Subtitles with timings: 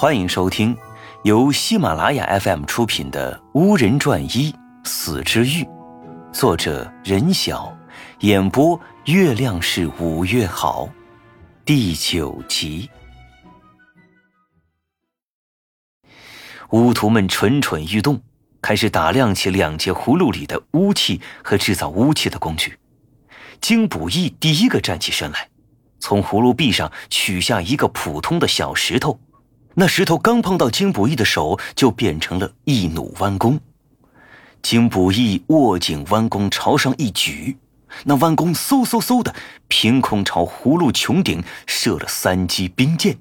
[0.00, 0.78] 欢迎收听
[1.24, 5.64] 由喜马拉雅 FM 出品的《巫人传一死之欲》，
[6.32, 7.76] 作者任晓，
[8.20, 10.88] 演播月亮是五月好，
[11.64, 12.88] 第九集。
[16.70, 18.22] 巫徒们蠢蠢欲动，
[18.62, 22.78] 开始打量起两节葫芦里的巫器和制造巫器的工具。
[23.60, 25.48] 金卜义第一个站起身来，
[25.98, 29.18] 从葫芦壁上取下一个普通的小石头。
[29.80, 33.60] 那石头刚碰到金卜义的手，就变成了一弩弯弓。
[34.60, 37.56] 金卜义握紧弯弓，朝上一举，
[38.02, 39.32] 那弯弓嗖嗖嗖的
[39.68, 43.18] 凭空朝葫芦穹顶射了三击冰箭。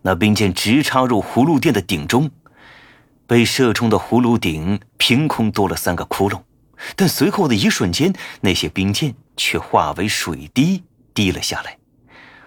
[0.00, 2.30] 那冰箭直插入葫芦殿的顶中，
[3.26, 6.40] 被射中的葫芦顶凭空多了三个窟窿，
[6.96, 11.76] 但随后的一瞬间，那些冰箭却化为水滴滴了下来，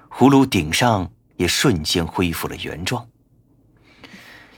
[0.09, 1.11] 葫芦顶上。
[1.37, 3.07] 也瞬间恢复了原状。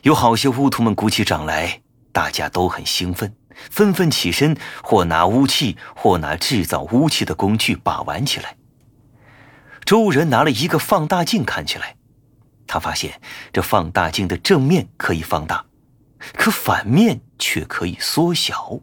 [0.04, 3.36] 有好些巫徒们鼓起掌来，大家都很兴奋，
[3.70, 8.56] 纷纷起身，或拿巫器，或拿制造巫器的工具把玩起来。
[9.84, 11.96] 周人拿了一个放大镜看起来，
[12.68, 13.20] 他发现
[13.52, 15.66] 这放大镜的正面可以放大，
[16.34, 18.80] 可反面却可以缩小，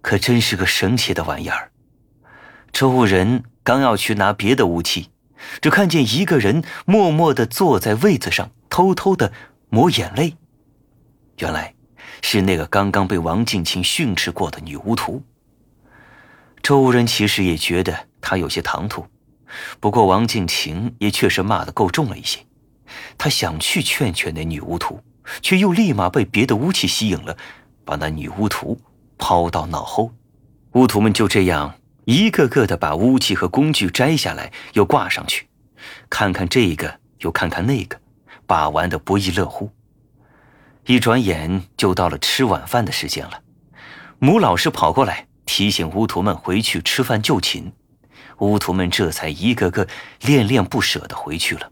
[0.00, 1.70] 可真是个神奇的玩意儿。
[2.72, 5.10] 周人刚要去拿别的武器。
[5.60, 9.32] 只看见一个人默默地坐在位子上，偷偷地
[9.68, 10.36] 抹眼泪。
[11.38, 11.74] 原来
[12.22, 15.22] 是那个刚刚被王静琴训斥过的女巫徒。
[16.62, 19.06] 周人其实也觉得她有些唐突，
[19.80, 22.40] 不过王静琴也确实骂得够重了一些。
[23.16, 25.00] 他想去劝劝那女巫徒，
[25.42, 27.36] 却又立马被别的巫器吸引了，
[27.84, 28.80] 把那女巫徒
[29.16, 30.12] 抛到脑后。
[30.72, 31.74] 巫徒们就这样。
[32.10, 35.46] 一个个的把武器和工具摘下来，又挂上去，
[36.08, 37.96] 看看这个，又看看那个，
[38.48, 39.70] 把玩的不亦乐乎。
[40.86, 43.40] 一转眼就到了吃晚饭的时间了，
[44.18, 47.70] 母老师跑过来提醒巫徒们回去吃饭就寝，
[48.38, 49.86] 巫徒们这才一个个
[50.22, 51.70] 恋恋不舍的回去了。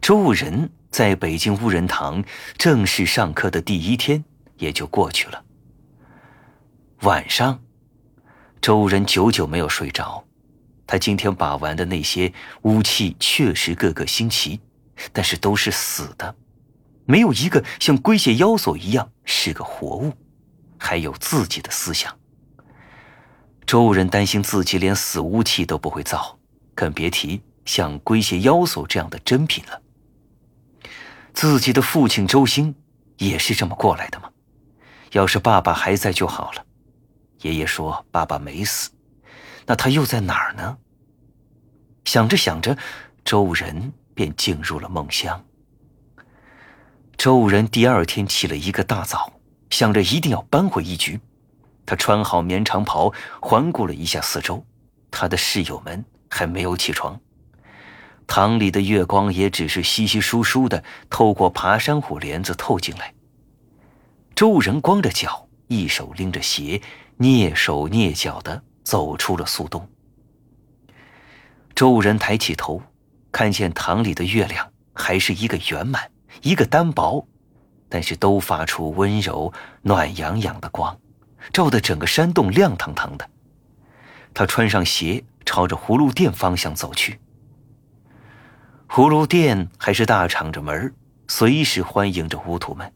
[0.00, 2.24] 周人在北京巫人堂
[2.58, 4.24] 正式上课的第一天
[4.56, 5.44] 也就过去了。
[7.02, 7.60] 晚上。
[8.66, 10.24] 周人久久没有睡着，
[10.88, 12.32] 他今天把玩的那些
[12.62, 14.60] 武器确实个个新奇，
[15.12, 16.34] 但是都是死的，
[17.04, 20.12] 没有一个像龟蟹妖索一样是个活物，
[20.76, 22.12] 还有自己的思想。
[23.64, 26.36] 周人担心自己连死武器都不会造，
[26.74, 29.80] 更别提像龟蟹妖索这样的珍品了。
[31.32, 32.74] 自己的父亲周兴
[33.18, 34.28] 也是这么过来的吗？
[35.12, 36.64] 要是爸爸还在就好了。
[37.46, 38.90] 爷爷说：“爸爸没死，
[39.66, 40.78] 那他又在哪儿呢？”
[42.04, 42.76] 想着想着，
[43.24, 45.44] 周仁便进入了梦乡。
[47.16, 49.32] 周仁第二天起了一个大早，
[49.70, 51.20] 想着一定要扳回一局。
[51.86, 54.66] 他穿好棉长袍，环顾了一下四周，
[55.12, 57.20] 他的室友们还没有起床。
[58.26, 63.14] 堂里的月光也只是稀稀疏疏的透过爬山虎帘子透进来。
[64.34, 66.80] 周仁光着脚，一手拎着鞋。
[67.18, 69.88] 蹑手蹑脚的走出了树洞。
[71.74, 72.82] 周人抬起头，
[73.32, 76.10] 看见堂里的月亮还是一个圆满，
[76.42, 77.26] 一个单薄，
[77.88, 79.50] 但是都发出温柔
[79.80, 80.94] 暖洋洋的光，
[81.54, 83.26] 照得整个山洞亮堂堂的。
[84.34, 87.18] 他穿上鞋，朝着葫芦店方向走去。
[88.88, 90.94] 葫芦店还是大敞着门，
[91.28, 92.92] 随时欢迎着巫土们。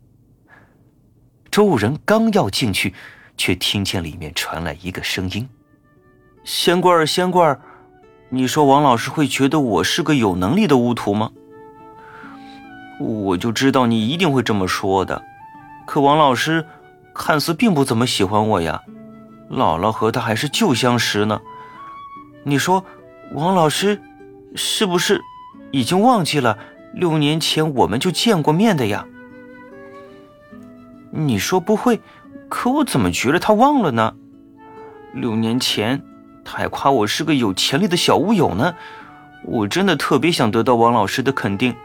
[1.50, 2.94] 周人刚要进去。
[3.36, 5.48] 却听见里面传来一个声音
[6.44, 7.60] ：“仙官儿，仙官儿，
[8.28, 11.30] 你说王老师会觉得我是个有能力的巫徒吗？
[13.00, 15.24] 我就知道你一定会这么说的。
[15.86, 16.66] 可王老师
[17.14, 18.82] 看似并不怎么喜欢我呀，
[19.50, 21.40] 姥姥和他还是旧相识呢。
[22.44, 22.84] 你说
[23.32, 24.02] 王老师
[24.54, 25.18] 是不是
[25.70, 26.58] 已经忘记了
[26.92, 29.06] 六年前我们就见过面的呀？
[31.10, 32.00] 你说不会。”
[32.48, 34.12] 可我怎么觉得他忘了呢？
[35.14, 36.02] 六年前，
[36.44, 38.74] 他还夸我是个有潜力的小巫友呢。
[39.44, 41.76] 我真的特别想得到王老师的肯定，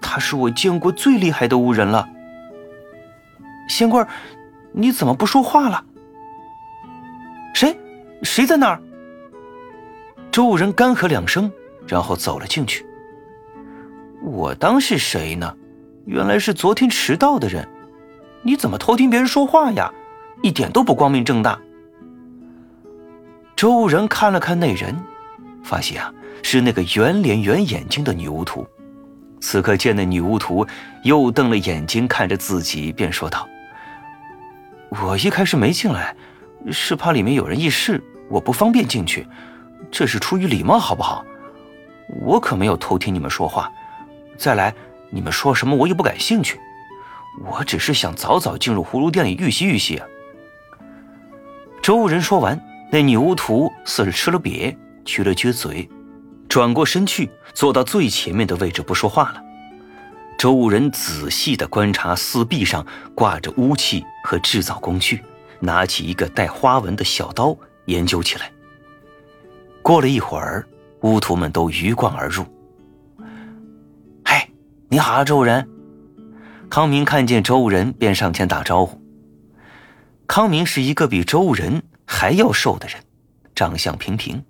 [0.00, 2.08] 他是我见过最厉害的巫人了。
[3.68, 4.06] 仙官，
[4.70, 5.84] 你怎么不说话了？
[7.54, 7.76] 谁？
[8.22, 8.80] 谁在那儿？
[10.30, 11.50] 周人干咳两声，
[11.88, 12.86] 然后走了进去。
[14.22, 15.56] 我当是谁呢？
[16.06, 17.68] 原来是昨天迟到的人。
[18.44, 19.90] 你怎么偷听别人说话呀？
[20.42, 21.58] 一点都不光明正大。
[23.56, 24.94] 周人看了看那人，
[25.62, 26.12] 发现啊
[26.42, 28.66] 是那个圆脸圆眼睛的女巫徒，
[29.40, 30.66] 此刻见那女巫徒
[31.04, 33.48] 又瞪了眼睛看着自己，便说道
[35.02, 36.14] ：“我一开始没进来，
[36.70, 39.26] 是怕里面有人议事，我不方便进去，
[39.90, 41.24] 这是出于礼貌，好不好？
[42.20, 43.72] 我可没有偷听你们说话。
[44.36, 44.74] 再来，
[45.10, 46.60] 你们说什么我也不感兴趣，
[47.42, 50.00] 我只是想早早进入葫芦店里预习预习。”
[51.82, 52.58] 周人说完，
[52.90, 55.88] 那女巫徒似是吃了瘪，撅了撅嘴。
[56.48, 59.42] 转过身去，坐到最前面的位置，不说话了。
[60.38, 65.22] 周人仔细地观察四壁上挂着巫器和制造工具，
[65.60, 68.50] 拿起一个带花纹的小刀研究起来。
[69.82, 70.66] 过了一会儿，
[71.00, 72.44] 巫徒们都鱼贯而入。
[74.24, 74.48] 嘿，
[74.88, 75.73] 你好啊，周人。
[76.74, 79.00] 康明看见周人，便上前打招呼。
[80.26, 83.00] 康明是一个比周人还要瘦的人，
[83.54, 84.44] 长相平平。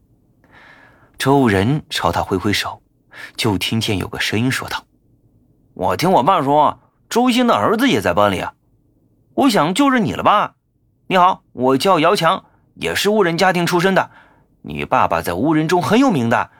[1.19, 2.83] 周人朝他挥挥手，
[3.37, 4.83] 就听见有个声音说道
[5.75, 6.81] ：“我听我爸说，
[7.11, 8.55] 周兴的儿子也在班里啊，
[9.35, 10.55] 我想就是你了吧？
[11.09, 12.43] 你好，我叫姚强，
[12.77, 14.11] 也是巫人家庭出身的。
[14.63, 16.51] 你爸爸在巫人中很有名的，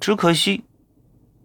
[0.00, 0.64] 只可惜……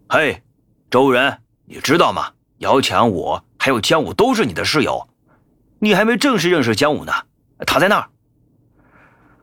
[0.08, 0.42] 嘿，
[0.90, 2.32] 周人，你知道吗？
[2.58, 5.06] 姚强，我还有江武都是你的室友，
[5.80, 7.12] 你还没正式认识江武呢。
[7.66, 8.08] 他在那儿。”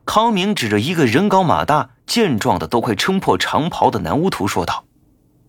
[0.04, 1.90] 康明指着一个人高马大。
[2.04, 4.82] 健壮的都快撑破长袍的男巫徒说道：“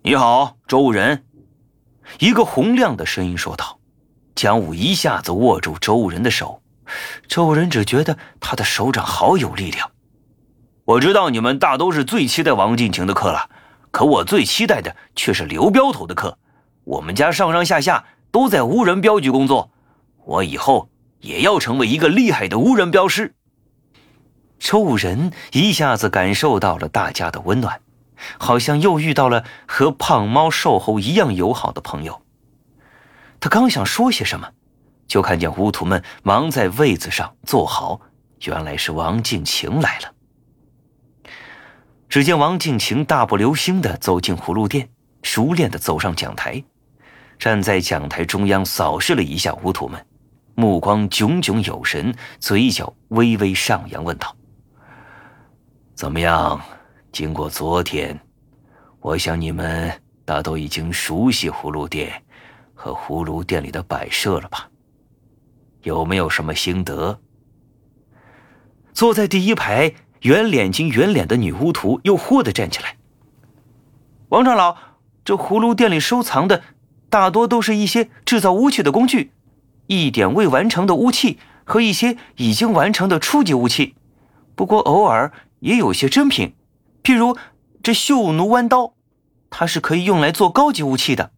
[0.03, 1.23] 你好，周人。”
[2.19, 3.79] 一个洪亮的声音说道。
[4.35, 6.61] 江武一下子握住周人的手，
[7.29, 9.89] 周人只觉得他的手掌好有力量。
[10.83, 13.49] 我知道你们大都是最期待王进晴的课了，
[13.91, 16.37] 可我最期待的却是刘镖头的课。
[16.83, 19.71] 我们家上上下下都在无人镖局工作，
[20.25, 20.89] 我以后
[21.19, 23.33] 也要成为一个厉害的无人镖师。
[24.59, 27.81] 周人一下子感受到了大家的温暖，
[28.37, 32.21] 好像又遇到了和胖猫瘦猴一样友好的朋友。
[33.39, 34.49] 他刚想说些什么，
[35.07, 38.01] 就看见巫徒们忙在位子上坐好，
[38.43, 40.13] 原来是王静晴来了。
[42.09, 44.89] 只见王静晴大步流星地走进葫芦店，
[45.23, 46.61] 熟练地走上讲台，
[47.39, 50.05] 站在讲台中央扫视了一下巫徒们，
[50.55, 54.35] 目光炯炯有神，嘴角微微上扬，问道。
[55.95, 56.61] 怎么样？
[57.13, 58.19] 经过昨天，
[58.99, 59.89] 我想你们
[60.25, 62.21] 大都已经熟悉葫芦店
[62.75, 64.69] 和葫芦店里的摆设了吧？
[65.83, 67.21] 有没有什么心得？
[68.93, 69.93] 坐在第一排
[70.23, 72.97] 圆脸睛圆脸的女巫徒又忽地站起来
[74.27, 74.75] ：“王长老，
[75.23, 76.61] 这葫芦店里收藏的
[77.09, 79.31] 大多都是一些制造武器的工具，
[79.87, 83.95] 一点未完成的武器和一些已经完成的初级武器，
[84.55, 86.55] 不过偶尔……”也有些珍品，
[87.03, 87.37] 譬如
[87.83, 88.93] 这绣奴弯刀，
[89.49, 91.31] 它是可以用来做高级武器的。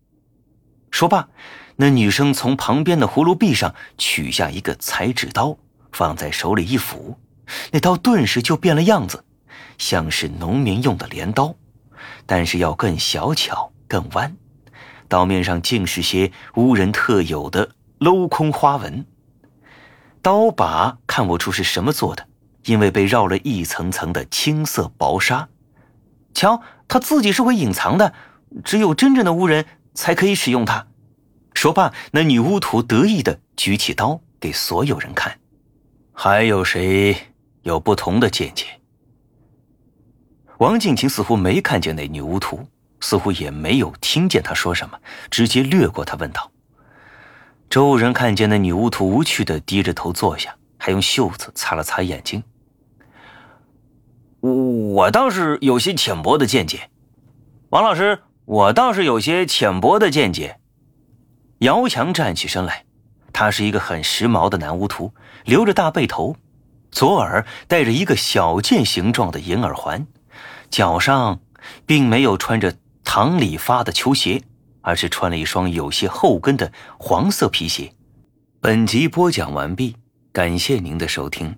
[0.92, 1.30] 说罢，
[1.78, 5.58] 那女生从旁边的葫芦壁上取下一个裁纸刀，
[5.92, 7.16] 放在手里一抚，
[7.72, 9.26] 那刀顿时就变了样子，
[9.80, 11.56] 像是农民用的镰刀，
[12.28, 14.38] 但是要更小巧、更弯。
[15.12, 19.06] 刀面上尽是些巫人特有的镂空花纹，
[20.22, 22.25] 刀把看不出是什么做的。
[22.66, 25.50] 因为被绕了一层层的青色薄纱，
[26.34, 28.13] 瞧，他自己是会隐藏的，
[28.63, 29.65] 只有真正的巫人
[29.96, 30.88] 才可以使用它。
[31.56, 35.39] 说罢，那女巫徒得意的举起刀给所有人看。
[36.13, 37.18] 还有谁
[37.63, 38.65] 有不同的见解？
[40.60, 42.68] 王静琴似乎没看见那女巫徒，
[43.01, 44.98] 似乎也没有听见他说什么，
[45.29, 46.51] 直接掠过他问道。
[47.70, 52.43] 周人看见那女巫徒无趣的低着头坐下，还用袖子擦了擦眼睛。
[54.41, 56.89] 我倒是有些浅薄的见解，
[57.70, 60.60] 王老师，我倒是有些浅薄的见解。
[61.60, 62.86] 姚强站起身来，
[63.31, 65.13] 他是一个很时髦的男巫徒，
[65.46, 66.36] 留着大背头，
[66.91, 70.08] 左耳戴着一个小剑形状的银耳环，
[70.72, 71.39] 脚上
[71.86, 72.75] 并没有穿着
[73.13, 74.41] 唐里发的球鞋，
[74.80, 77.94] 而是穿了一双有些后跟的黄色皮鞋。
[78.62, 79.98] 本集播讲完毕，
[80.32, 81.58] 感谢您的收听。